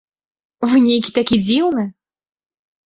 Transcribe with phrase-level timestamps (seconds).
[0.71, 1.89] Вы нейкі такі дзіўны!